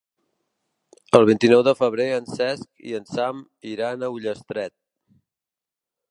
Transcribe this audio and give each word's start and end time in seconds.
El 1.17 1.25
vint-i-nou 1.29 1.59
de 1.67 1.73
febrer 1.81 2.07
en 2.13 2.29
Cesc 2.37 2.81
i 2.91 2.95
en 2.99 3.05
Sam 3.11 3.43
iran 3.73 4.07
a 4.07 4.09
Ullastret. 4.15 4.73